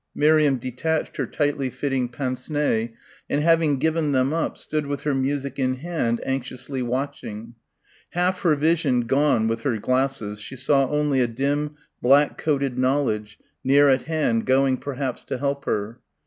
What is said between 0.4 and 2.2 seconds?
detached her tightly fitting